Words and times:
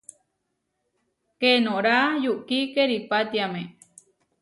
Keenorá 1.39 1.97
yukí 2.23 2.59
keripátiame. 2.75 3.61